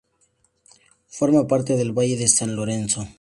[1.09, 3.07] Forma parte del Valle de San Lorenzo.